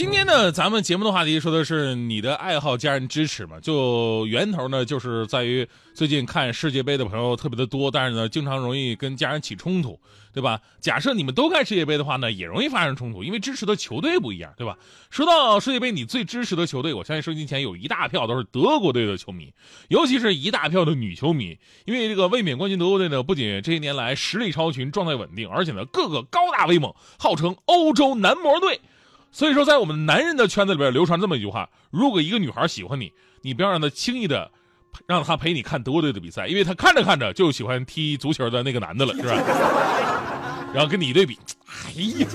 [0.00, 3.60] 今天呢，咱们节目的话题说的是你的爱好，家人支持嘛？
[3.60, 10.00] 就源头呢，就是在于最近看世界杯的朋友特别的多，但是呢，经常容易跟家人起冲突，
[10.32, 10.58] 对吧？
[10.80, 14.78] 假设你们都看世界杯的话呢，也容易发生冲突，因为支持的球队不一样，对吧？
[15.10, 19.52] 说到世界杯，你最支持的球队，我相信收音前有一大票都是德国队的球迷，
[19.88, 28.80] 尤其是一大票的女球迷，因为这个卫冕冠军德国队呢，不仅这些年来实力超群、状态稳定，而且呢，个个高大威猛，号称欧洲男模队。
[29.32, 34.50] 所以说，在我们男人的圈子里边流传这么一句话：如果一个女孩喜欢你，你不要让她轻易的
[35.06, 39.34] 让她陪你看德国队的比赛，因为她看着看着就喜欢踢足球的那个男的了，是吧？
[40.74, 41.38] 然后跟你一对比，
[41.96, 42.26] 哎呀，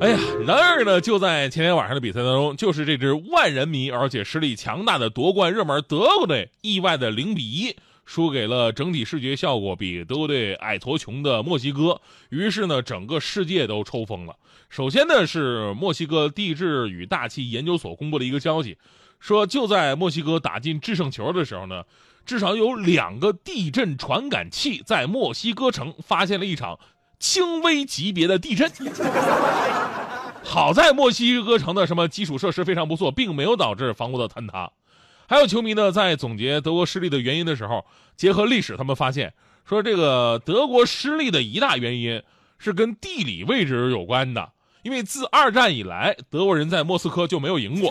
[0.00, 0.18] 哎呀！
[0.46, 7.76] 然而呢，就在前天晚上的比赛当中，就是这支万人迷而且实力强大的夺冠热门德国队，意外的零比一。
[8.04, 14.36] 输给了整体视觉效果比德国队矮矬穷的墨西哥，于是呢，整个世界都抽风了。
[14.68, 18.76] 首先呢，是墨西哥地质与大气研究所公布了一个消息，
[19.20, 21.84] 说就在墨西哥打进制胜球的时候呢，
[22.26, 26.78] 至少有两个地震传感器在墨西哥城发现了一场
[27.18, 28.70] 轻微级别的地震。
[30.44, 34.70] 好在墨西哥城的什么基础设施非常不错，并没有导致房屋的坍塌。
[35.26, 37.84] 还有球迷呢，在总结德国失利的原因的时候，
[38.16, 39.32] 结合历史，他们发现
[39.68, 42.22] 说，这个德国失利的一大原因
[42.58, 44.50] 是跟地理位置有关的。
[44.82, 47.90] 因为自二战以来，德国人在莫斯科就没有赢过。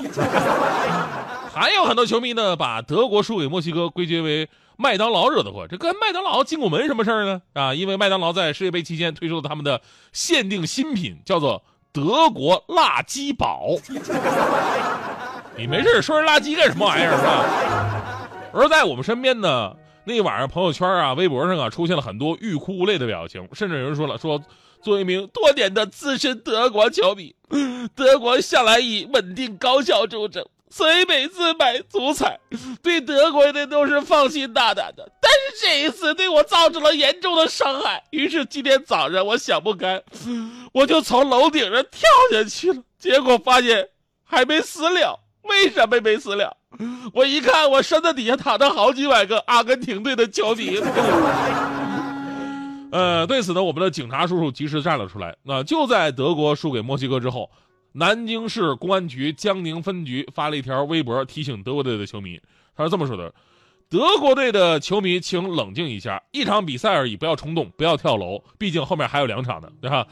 [1.52, 5.68] 还有很多球迷呢，把德国输给墨西哥归结为麦当劳惹的祸。
[5.68, 7.42] 这跟麦当劳进过门什么事儿呢？
[7.54, 13.72] 啊，因为麦当劳在世界杯期间推出了他们的限定新品，叫做德国辣鸡堡。
[15.56, 18.30] 你没事说人垃圾干什么玩意儿是吧？
[18.52, 24.42] 而在我们身边呢，那晚上朋友圈啊、微博上啊，出现了很多欲哭无泪的表情，甚至有人说了：“说
[24.82, 27.36] 作为一名多年的资深德国球迷，
[27.96, 32.40] 德国向来以稳定高效著称，所以每次买足彩，
[32.82, 35.08] 对德国的都是放心大胆的。
[35.22, 40.02] 但是这一次对我造成了严重的伤害，于是今天早上我想不开，
[40.74, 43.88] 我就从楼顶上跳下去了，结果发现
[44.24, 46.56] 还没死了。”为什么没死了？
[47.14, 50.78] 我一看，我身子底下躺着好几百个阿根廷队的球迷。
[52.92, 55.36] 呃，对此呢，我们的警察叔叔及时站了出来。
[55.44, 57.50] 那就在德国输给墨西哥之后，
[57.94, 62.40] 南京市公安局江宁分局发了一条微博提醒德国队的球迷，
[62.76, 63.34] 他是这么说的
[63.90, 70.06] ：“德国队的球迷，请冷静一下，一场比赛而已，不要冲动，不要跳楼，毕竟后面还有两场呢，对吧？”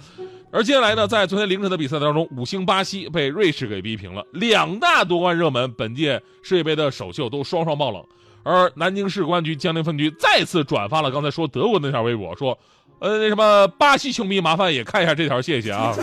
[0.53, 4.25] 而接下来呢，在昨天凌晨的比赛当中，五星巴西被瑞士给逼平了。
[4.33, 8.03] 两大夺冠热门，本届世界杯的首秀都双双爆冷。
[8.43, 12.57] 而南京市公安局江宁分局再次转发了刚才说德国那条微博，说
[12.99, 15.95] ：“呃，那什么巴西球迷，麻烦也看一下这条，谢谢啊。”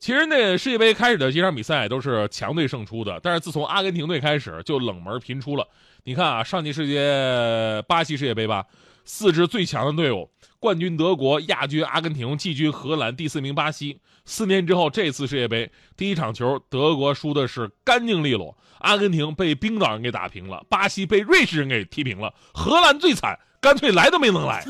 [0.00, 5.66] 其实那，世界杯开始的几场比赛都是强队胜出的，但是自从阿根廷队开始就冷门频出了。
[6.04, 8.64] 你看啊，上届世界巴西世界杯吧。
[9.06, 10.28] 四支最强的队伍，
[10.58, 14.00] 冠军德国、亚军阿根廷、季军荷兰、第四名巴西。
[14.24, 24.64] 四年之后，这次世界杯第一场球，德国输的是干净利落，阿根廷被冰岛人给打平了，巴西被瑞士人给踢平了，荷兰最惨，干脆来都没能来。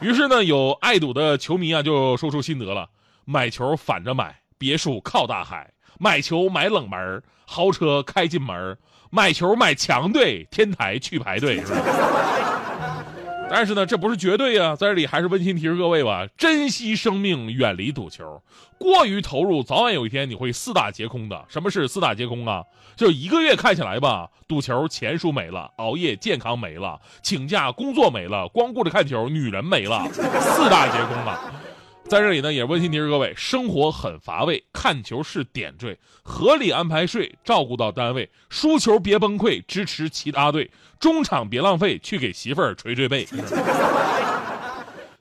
[0.00, 2.88] 于是呢，有爱赌的球迷啊，就说出心得了：
[3.24, 5.66] 买球反着买，别墅靠大海；
[5.98, 8.76] 买球买冷门，豪车开进门；
[9.10, 11.60] 买球买强队，天台去排队。
[13.48, 18.42] 但是呢，这不是绝对呀，在这里还是温馨提示各位吧：珍惜生命，远离赌球。
[18.76, 21.44] 过于投入，早晚有一天你会四大皆空的。
[21.48, 22.64] 什么是四大皆空啊？
[22.96, 31.52] 就一个月看起来吧，赌球钱输没了，熬夜健康没了，请假工作没了，光顾着看球女人没了，四大皆空了。
[32.08, 40.70] 在这里呢，也温馨提示各位：生活很乏味，看球是点缀，合理安排睡，照顾到单位，输球别崩溃，支持其他队，
[41.00, 43.26] 中场别浪费，去给媳妇儿捶捶背。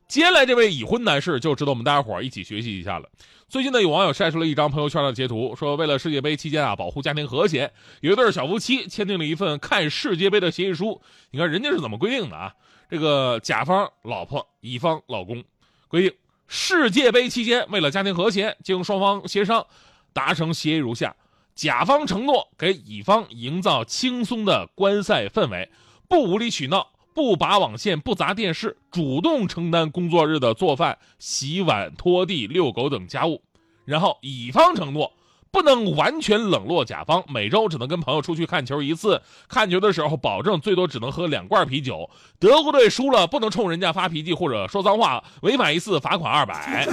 [0.07, 3.09] 接下来这位已婚男士就值得我们大家伙一起学习一下了。
[3.49, 7.71] 最近呢，有网友晒出了一张朋友圈的截图，说为了世界杯期间啊，保护家庭和谐，
[8.01, 11.01] 有一对小夫妻签订了一份看世界杯的协议书。
[11.31, 12.53] 你看人家是怎么规定的啊？
[12.87, 15.43] 这个甲方老婆，乙方老公，
[15.87, 16.13] 规定。
[16.47, 19.65] 世界杯期间，为了家庭和谐，经双方协商，
[20.13, 21.15] 达成协议如下：
[21.55, 25.71] 甲方承诺给乙方营造轻松的观赛氛围，
[26.07, 33.41] 不无理取闹，不拔网线，不砸电视，主动承担工作日的做饭、洗碗、拖地、遛狗等家务。
[33.83, 35.13] 然后乙方承诺。
[35.55, 39.21] 不能完全冷落甲方，每周只能跟朋友出去看球一次。
[39.47, 42.09] 看球的时候，保证最多只能喝两罐啤酒。
[42.37, 46.85] 德国队输了，不能冲人家发脾气或者说脏话，违反一次罚款二百。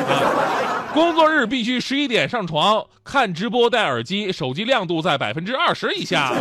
[0.95, 6.33] 工作日必须十一点上床，看直播戴耳机，手机亮度在百分之二十以下。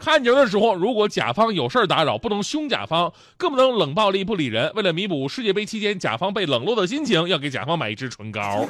[0.00, 4.72] 看球的时候，如果甲方有事打扰，不能凶甲方，更不能冷暴力不理人。
[4.74, 8.64] 为了弥补世界杯期间甲方被冷落的心情，要给甲方买一支唇膏。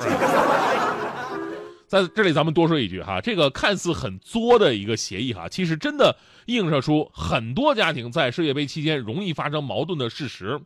[1.92, 6.16] 在这里，咱们多说一句哈，这个看似很作的一个协议哈，其实真的
[6.46, 10.58] 映射出很多家庭在世界杯期间容易发生矛盾的事实。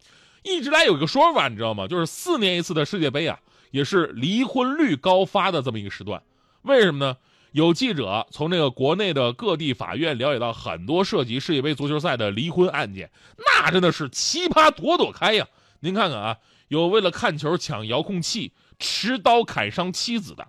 [0.44, 1.88] 一直来有一个说法，你知道吗？
[1.88, 3.40] 就是四年一次的世界杯啊，
[3.72, 6.22] 也是离婚率高发的这么一个时段。
[6.62, 7.16] 为什么呢？
[7.50, 15.48] 有记者从这个国内的各地法院了解到很多涉及世界杯足球赛的离婚案件，那真的是奇葩朵朵开呀！
[15.80, 16.36] 您看看啊，
[16.68, 20.46] 有为了看球抢遥控器，持刀砍伤妻子的。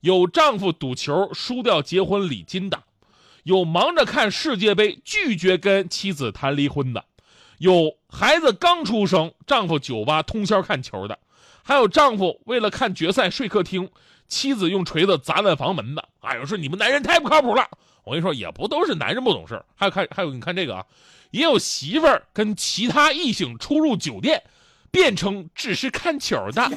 [0.00, 2.82] 有丈夫赌球输掉结婚礼金的，
[3.42, 7.04] 有忙着看世界杯拒绝跟妻子谈离婚的，
[7.58, 11.18] 有孩子刚出生丈夫酒吧通宵看球的，
[11.62, 13.90] 还有丈夫为了看决赛睡客厅，
[14.28, 16.08] 妻子用锤子砸烂房门的。
[16.20, 17.66] 哎呦，说你们男人太不靠谱了！
[18.04, 20.84] 我跟你说，也不都是男人不懂事还有看，还有你看这个啊，
[21.30, 24.42] 也有媳妇儿跟其他异性出入酒店，
[24.90, 26.70] 变成只是看球的。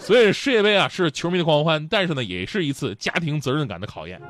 [0.00, 4.20] 所以世界杯啊是球迷的狂欢，但是呢也是一次家庭责任感的考验。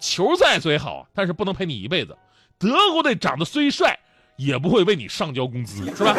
[0.00, 2.16] 球赛虽好，但是不能陪你一辈子。
[2.58, 3.98] 德国队长得虽帅，
[4.36, 6.16] 也不会为你上交工资，是吧？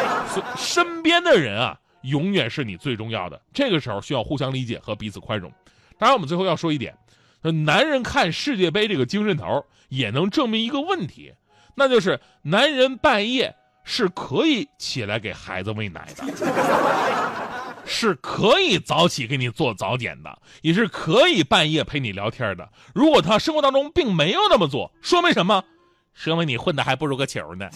[0.56, 3.38] 身边的人啊，永远是你最重要的。
[3.52, 5.52] 这个时候需要互相理解和彼此宽容。
[5.98, 6.94] 当然，我们最后要说一点，
[7.66, 11.34] 男人看世界杯这个精神头也能证明一个问题，
[11.74, 13.54] 那就是男人半夜
[13.84, 16.24] 是可以起来给孩子喂奶的。
[17.84, 22.68] 是可以早起给你做早点的，也是可以半夜陪你聊天的。
[22.94, 25.62] 如果他生活当中并没有那么做，说明什么？
[26.14, 27.68] 说明你混的还不如个球呢。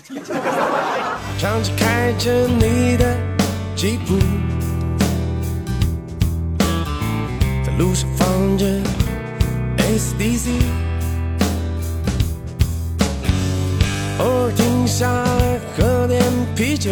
[1.38, 3.17] 唱着开着你的
[3.75, 4.19] 吉普，
[7.64, 8.67] 在路上放着
[9.79, 10.50] SDC，
[14.19, 16.23] 偶尔停下来喝点
[16.55, 16.91] 啤酒。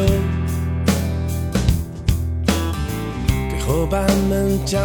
[3.75, 4.81] 伙伴们讲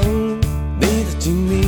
[0.80, 1.68] 你的经历，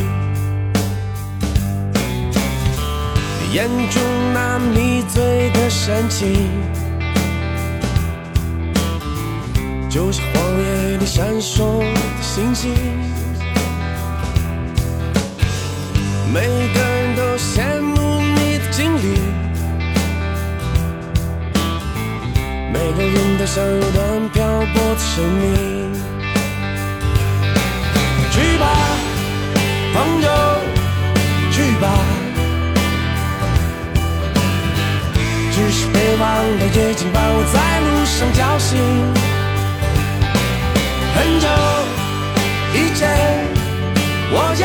[3.54, 4.02] 眼中
[4.34, 6.50] 那迷醉的神情，
[9.88, 12.74] 就像荒野里闪烁的星星。
[16.34, 16.42] 每
[16.74, 19.20] 个人都羡慕你的经历，
[22.74, 26.11] 每个人都想有段漂泊的生命。
[28.32, 28.66] 去吧，
[29.94, 30.30] 朋友，
[31.52, 31.86] 去吧。
[35.54, 38.70] 只是别忘了夜景把我在路上叫醒。
[41.14, 41.46] 很久
[42.74, 43.02] 以前，
[44.32, 44.64] 我也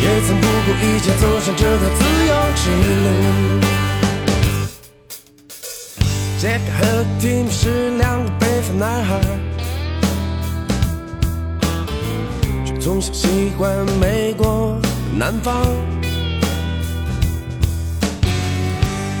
[0.00, 2.62] 也曾不顾一切走上这条自由之
[3.04, 3.06] 路。
[6.38, 6.82] 杰克和
[7.20, 9.10] 蒂姆是两个北方男孩。
[12.88, 14.74] 从小喜欢美国
[15.14, 15.54] 南方，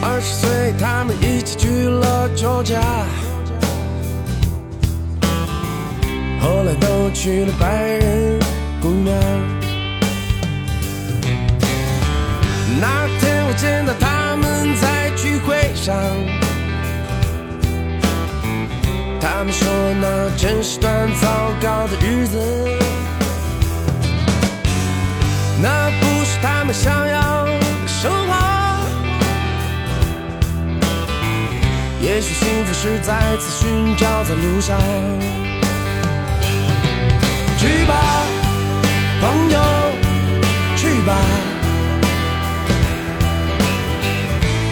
[0.00, 2.80] 二十岁他们一起去了旧家，
[6.40, 8.40] 后来都去了白人
[8.80, 9.14] 姑娘。
[12.80, 15.94] 那天我见到他们在聚会上，
[19.20, 19.68] 他们说
[20.00, 21.28] 那真是段糟
[21.60, 22.38] 糕的日子。
[25.60, 27.50] 那不是他们想要的
[27.86, 28.32] 生活。
[32.00, 34.78] 也许幸福是再次寻找在路上。
[37.58, 37.92] 去吧，
[39.20, 39.60] 朋友，
[40.76, 41.12] 去吧。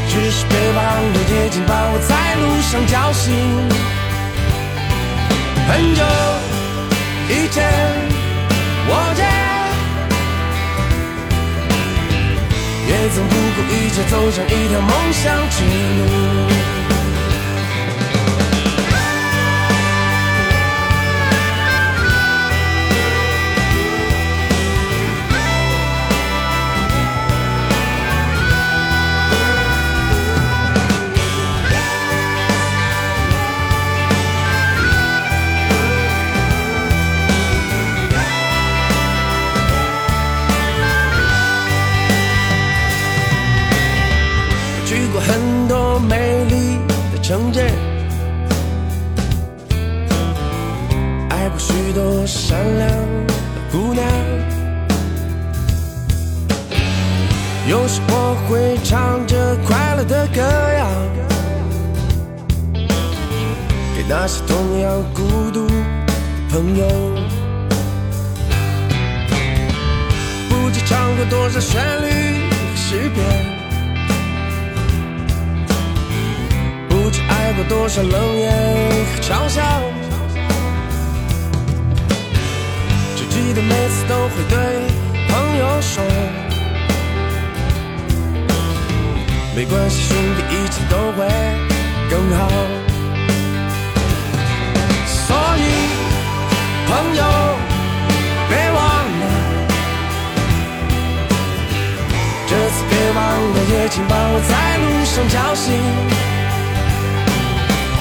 [0.08, 3.34] 只是别忘了夜景把我在路上叫醒。
[5.68, 6.00] 很久
[7.28, 7.56] 以前，
[8.88, 9.20] 我见
[12.88, 16.75] 也曾不顾一切走上一条梦想之路。
[47.26, 47.66] 城镇，
[51.28, 52.88] 爱过许多善良
[53.26, 53.34] 的
[53.72, 54.06] 姑娘。
[57.68, 60.40] 有时我会唱着快乐的歌
[60.78, 60.86] 谣，
[63.96, 65.74] 给那些同样孤独的
[66.48, 66.86] 朋友。
[70.48, 73.55] 不知唱过多少旋律和诗篇。
[77.46, 79.62] 挨过多少冷眼和嘲笑，
[83.14, 84.58] 只记得每次都会对
[85.28, 86.02] 朋友说，
[89.54, 91.24] 没关系，兄弟，一切都会
[92.10, 92.50] 更好。
[95.06, 95.62] 所以，
[96.88, 97.22] 朋友，
[98.48, 98.82] 别忘
[99.20, 99.24] 了，
[102.48, 103.24] 这次别忘
[103.54, 106.35] 了，也请帮我在路上叫醒。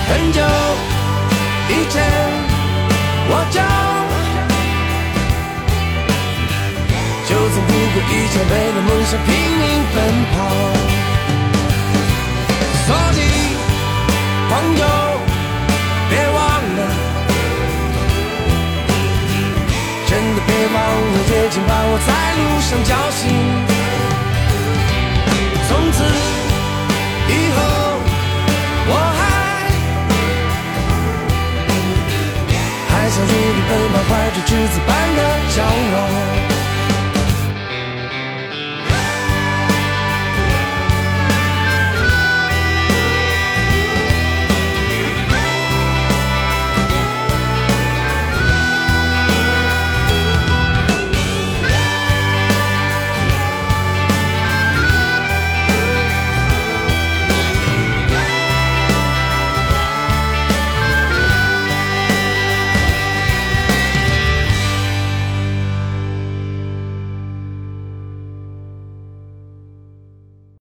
[0.08, 0.40] 很久
[1.70, 2.04] 以前，
[3.28, 3.58] 我就
[7.28, 9.28] 就曾不顾一切为了梦想拼
[9.60, 9.98] 命奔
[10.32, 10.36] 跑。
[12.86, 13.20] 所以，
[14.48, 14.84] 朋友，
[16.10, 16.38] 别忘
[16.78, 16.80] 了，
[20.08, 23.75] 真的别忘了，夜景把我在路上叫醒。
[34.36, 36.35] 是栀子般的笑容。